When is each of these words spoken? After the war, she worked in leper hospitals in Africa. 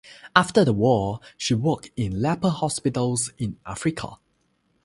After 0.35 0.65
the 0.65 0.73
war, 0.73 1.19
she 1.37 1.53
worked 1.53 1.91
in 1.95 2.23
leper 2.23 2.49
hospitals 2.49 3.29
in 3.37 3.57
Africa. 3.67 4.17